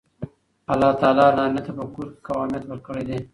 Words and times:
الله 0.71 0.91
تعالی 1.01 1.25
نارینه 1.37 1.61
ته 1.65 1.71
په 1.77 1.83
کور 1.93 2.07
کې 2.13 2.21
قوامیت 2.27 2.63
ورکړی 2.67 3.03
دی. 3.09 3.17